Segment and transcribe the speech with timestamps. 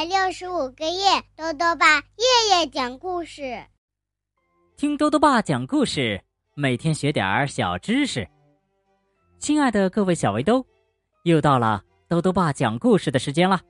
[0.00, 3.62] 百六十五个夜，豆豆爸夜夜讲故事。
[4.74, 6.18] 听豆豆爸讲故事，
[6.54, 8.26] 每天学点儿小知识。
[9.38, 10.64] 亲爱的各位小围兜，
[11.24, 13.60] 又到了豆豆爸讲故事的时间了。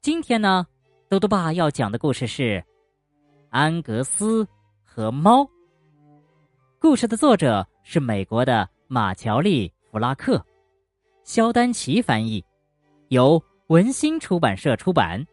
[0.00, 0.66] 今天呢，
[1.06, 2.42] 豆豆爸要讲的故事是
[3.50, 4.48] 《安格斯
[4.82, 5.42] 和猫》。
[6.78, 10.42] 故事的作者是美国的马乔丽·弗拉克，
[11.24, 12.42] 肖丹奇翻译，
[13.08, 13.38] 由。
[13.68, 15.26] 文心出版社出版。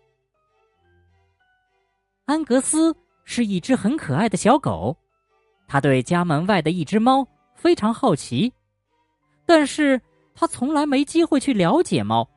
[2.26, 4.98] 安格斯是一只很可爱的小狗，
[5.68, 8.52] 他对家门外的一只猫非常好奇，
[9.46, 10.02] 但是
[10.34, 12.28] 他从来没机会去了解猫。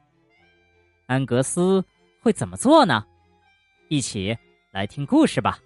[1.07, 1.83] 安格斯
[2.21, 3.07] 会怎么做呢？
[3.89, 4.37] 一起
[4.73, 5.59] 来听故事吧。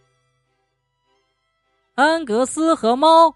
[1.97, 3.35] 安格斯和猫，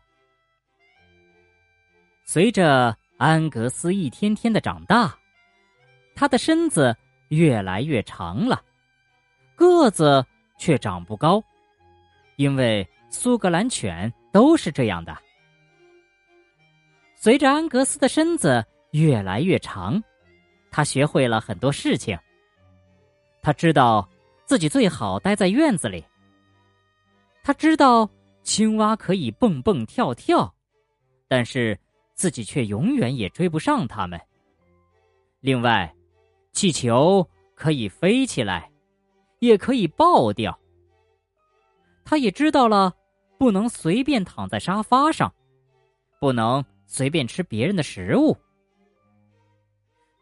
[2.25, 5.19] 随着安格斯一天天的长大。
[6.15, 6.97] 他的身子
[7.29, 8.63] 越来越长了，
[9.55, 10.25] 个子
[10.59, 11.43] 却长不高，
[12.37, 15.17] 因为苏格兰犬都是这样的。
[17.15, 20.03] 随着安格斯的身子越来越长，
[20.71, 22.19] 他学会了很多事情。
[23.41, 24.09] 他知道
[24.45, 26.05] 自己最好待在院子里。
[27.43, 28.09] 他知道
[28.43, 30.55] 青蛙可以蹦蹦跳跳，
[31.29, 31.79] 但是
[32.15, 34.21] 自己却永远也追不上它们。
[35.41, 35.95] 另外，
[36.55, 38.71] 气球可以飞起来，
[39.41, 40.57] 也可以爆掉。
[42.05, 42.95] 他也知道了，
[43.37, 45.31] 不能随便躺在沙发上，
[46.21, 48.37] 不能随便吃别人的食物。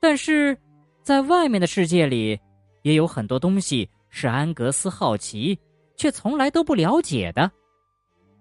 [0.01, 0.59] 但是，
[1.03, 2.41] 在外面的世界里，
[2.81, 5.57] 也有很多东西是安格斯好奇
[5.97, 7.49] 却从来都不了解的，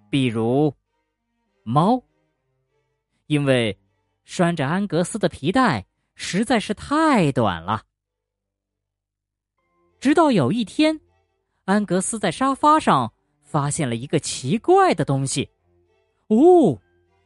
[0.10, 0.74] 比如
[1.64, 2.02] 猫。
[3.28, 3.78] 因为
[4.24, 5.86] 拴着安格斯的皮带。
[6.16, 7.84] 实在是太短了。
[10.00, 11.00] 直到有一天，
[11.66, 13.12] 安格斯在沙发上
[13.44, 15.50] 发现了一个奇怪的东西。
[16.28, 16.80] 哦，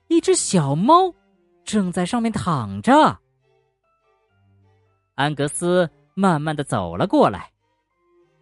[0.08, 1.14] 一只小猫
[1.64, 3.18] 正在上面躺着。
[5.16, 7.52] 安格斯慢慢的走了过来，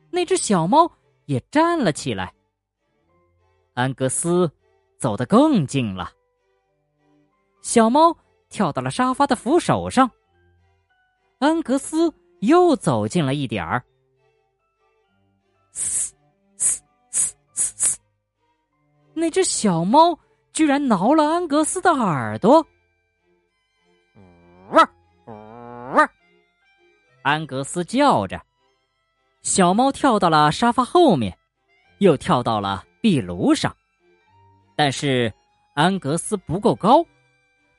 [0.09, 0.91] 那只小猫
[1.25, 2.33] 也站了起来。
[3.75, 4.51] 安格斯
[4.97, 6.11] 走得更近了，
[7.61, 8.15] 小猫
[8.49, 10.09] 跳到了沙发的扶手上。
[11.43, 13.83] 安格斯又走近了一点儿，
[15.73, 16.15] 嘶
[16.55, 17.99] 嘶嘶嘶！
[19.13, 20.17] 那只小猫
[20.53, 22.65] 居然挠了安格斯的耳朵。
[24.71, 24.89] 汪
[25.25, 26.09] 汪！
[27.23, 28.41] 安格斯叫着，
[29.41, 31.37] 小猫跳到了沙发后面，
[31.97, 33.75] 又跳到了壁炉上，
[34.77, 35.33] 但是
[35.73, 37.05] 安格斯不够高，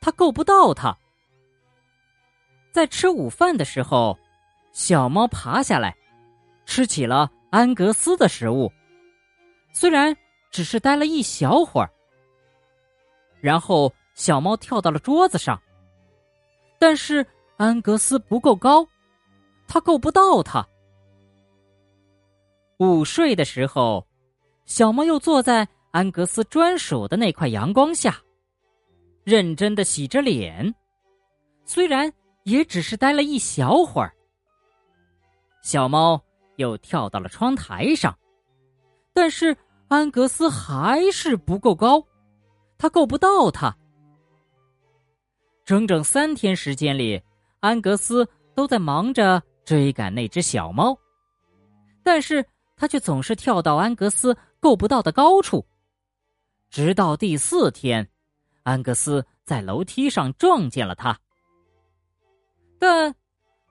[0.02, 0.94] 他够不到它。
[2.75, 4.19] 在吃午饭的时候，
[4.73, 5.97] 小猫爬下来，
[6.67, 8.69] 吃起了安格斯的食物。
[9.73, 10.12] 虽然
[10.51, 11.89] 只是待了一小会儿，
[13.41, 15.57] 然后小猫跳到了桌子上，
[16.77, 17.25] 但是
[17.59, 18.85] 安格斯不够高，
[19.69, 20.67] 它够不到它。
[22.79, 24.05] 午睡的时候，
[24.67, 28.21] 小猫又坐在安格斯专属的那块阳光下，
[29.23, 30.75] 认真的洗着脸。
[31.65, 32.12] 虽然。
[32.44, 34.15] 也只是待了一小会儿，
[35.62, 36.22] 小猫
[36.56, 38.16] 又跳到了窗台上，
[39.12, 39.56] 但是
[39.88, 42.06] 安格斯还是不够高，
[42.78, 43.75] 他够不到它。
[45.65, 47.21] 整整三天时间里，
[47.60, 50.94] 安格斯都在忙着追赶那只小猫，
[52.03, 52.44] 但是
[52.76, 55.66] 他却总是跳到安格斯够不到的高处。
[56.69, 58.06] 直到第四天，
[58.65, 61.19] 安格斯在楼梯上撞见了他。
[62.79, 63.15] 但，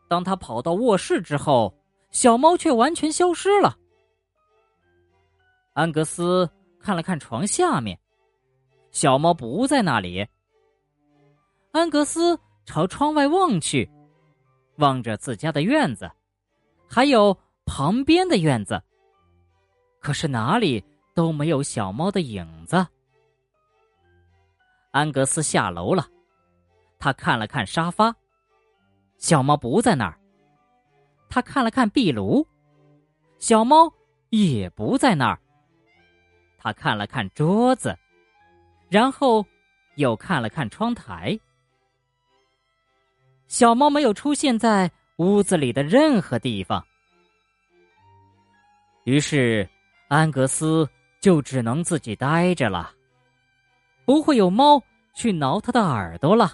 [0.08, 1.74] 当他跑到卧室之后，
[2.12, 3.78] 小猫却完全消失了。
[5.74, 6.50] 安格斯
[6.80, 8.00] 看了看床下面，
[8.92, 10.28] 小猫不在那里。
[11.72, 13.90] 安格斯朝窗外望去，
[14.78, 16.10] 望着自家的院子，
[16.88, 17.36] 还有
[17.66, 18.80] 旁边的院子，
[20.00, 20.84] 可是哪里
[21.16, 22.86] 都没有小猫的影子。
[24.92, 26.08] 安格斯下楼了，
[27.00, 28.16] 他看了看沙发。
[29.24, 30.20] 小猫不在那儿。
[31.30, 32.46] 他看了看壁炉，
[33.40, 33.90] 小猫
[34.32, 35.40] 也不在那儿。
[36.58, 37.98] 他看了看桌子，
[38.90, 39.46] 然后
[39.96, 41.40] 又看了看窗台。
[43.48, 46.86] 小猫没有出现在屋子里的任何地方。
[49.06, 49.66] 于是，
[50.10, 50.86] 安格斯
[51.22, 52.92] 就只能自己待着了。
[54.04, 54.84] 不会有猫
[55.14, 56.52] 去挠他的耳朵了，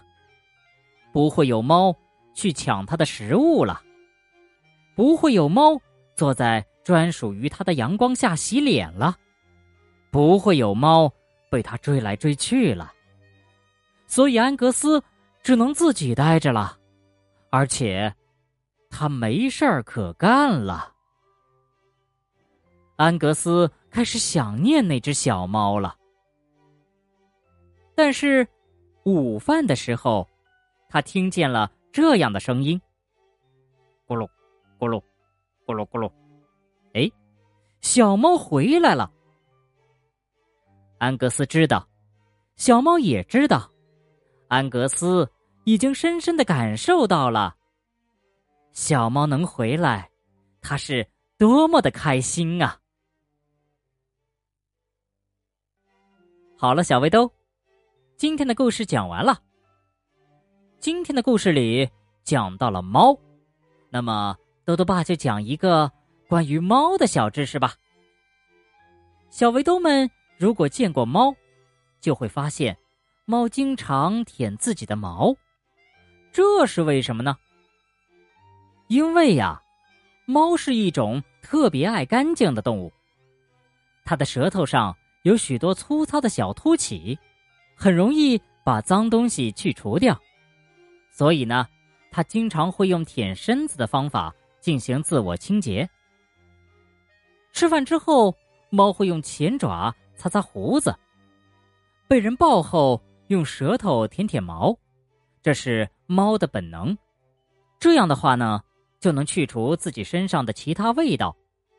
[1.11, 1.95] 不会有猫。
[2.33, 3.81] 去抢它的食物了，
[4.95, 5.79] 不会有猫
[6.15, 9.17] 坐在专属于它的阳光下洗脸了，
[10.11, 11.11] 不会有猫
[11.49, 12.93] 被它追来追去了。
[14.07, 15.03] 所以安格斯
[15.43, 16.77] 只能自己待着了，
[17.49, 18.13] 而且
[18.89, 20.93] 他没事儿可干了。
[22.95, 25.95] 安格斯开始想念那只小猫了，
[27.95, 28.47] 但是
[29.03, 30.27] 午饭的时候，
[30.89, 32.79] 他听见了这样的声音：
[34.07, 34.27] 咕噜，
[34.77, 35.01] 咕噜，
[35.65, 36.11] 咕噜咕噜。
[36.93, 37.09] 哎，
[37.81, 39.11] 小猫回来了。
[40.97, 41.87] 安格斯知道，
[42.55, 43.71] 小猫也知道，
[44.47, 45.29] 安格斯
[45.63, 47.55] 已经深深的感受到了。
[48.71, 50.09] 小猫能回来，
[50.61, 51.07] 他是
[51.37, 52.79] 多么的开心啊！
[56.57, 57.31] 好了，小围兜，
[58.17, 59.41] 今天的故事讲完了。
[60.79, 61.89] 今天的故事里
[62.23, 63.19] 讲到了猫，
[63.89, 65.91] 那么豆豆爸就讲一个
[66.29, 67.75] 关于猫的小知识吧。
[69.29, 71.35] 小围兜们如果见过猫，
[71.99, 72.77] 就会发现
[73.25, 75.35] 猫经常舔自己的毛，
[76.31, 77.37] 这是为什么呢？
[78.87, 79.61] 因为呀，
[80.25, 82.89] 猫是一种特别爱干净的动物，
[84.05, 84.95] 它的舌头上。
[85.23, 87.19] 有许多粗糙的小凸起，
[87.75, 90.17] 很容易把脏东西去除掉，
[91.19, 91.67] 所以呢，
[92.11, 95.85] 它经常会用舔身子的方法进行自我清洁。
[97.51, 98.33] 吃饭之后，
[98.69, 100.93] 猫会用前爪擦擦胡子；
[102.07, 104.73] 被人抱后，用舌头舔舔毛，
[105.43, 106.97] 这是猫的本能。
[107.81, 108.63] 这样的话呢，
[109.01, 111.35] 就能去除自己身上的其他味道，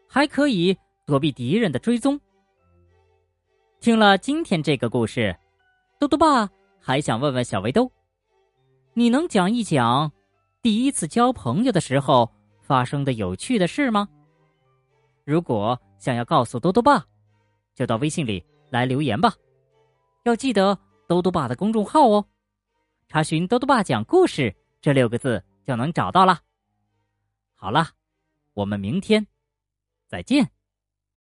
[0.06, 0.76] 还可以
[1.06, 2.20] 躲避敌人的追踪。
[3.80, 5.34] 听了今天这个故事，
[5.98, 6.46] 嘟嘟爸
[6.78, 7.90] 还想问问小围兜，
[9.00, 10.12] 你能讲一讲
[10.60, 12.30] 第一次交朋友的时候
[12.60, 14.06] 发生的有趣的事吗？
[15.24, 17.02] 如果想要告诉多多爸，
[17.74, 19.32] 就到微信里来留言吧。
[20.24, 22.22] 要记得多多爸的公众号哦，
[23.08, 26.38] 查询“多多爸讲故事”这六个字就能找到了。
[27.54, 27.88] 好了，
[28.52, 29.26] 我们明天
[30.08, 30.46] 再见。